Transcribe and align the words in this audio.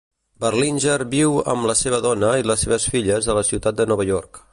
Berlinger 0.43 1.03
viu 1.11 1.35
amb 1.53 1.69
la 1.71 1.75
seva 1.81 1.99
dona 2.05 2.31
i 2.43 2.47
les 2.53 2.65
seves 2.67 2.89
filles 2.95 3.29
a 3.35 3.37
la 3.41 3.45
ciutat 3.51 3.79
de 3.83 3.87
Nova 3.93 4.09
York. 4.09 4.41